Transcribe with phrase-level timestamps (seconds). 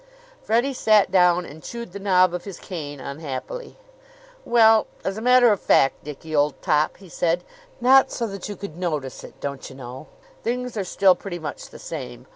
[0.41, 3.77] Freddie sat down and chewed the knob of his cane unhappily.
[4.43, 7.43] "Well, as a matter of fact, Dickie, old top," he said,
[7.79, 10.07] "not so that you could notice it, don't you know!
[10.41, 12.25] Things are still pretty much the same.